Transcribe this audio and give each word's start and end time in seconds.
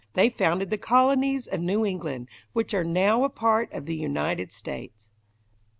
They 0.13 0.29
founded 0.31 0.71
the 0.71 0.79
colonies 0.79 1.45
of 1.45 1.59
New 1.61 1.85
England, 1.85 2.27
which 2.53 2.73
are 2.73 2.83
now 2.83 3.23
a 3.23 3.29
part 3.29 3.71
of 3.71 3.85
the 3.85 3.95
United 3.95 4.51
States. 4.51 5.07